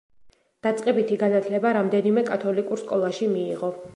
[0.67, 3.73] დაწყებითი განათლება რამდენიმე კათოლიკურ სკოლაში მიიღო.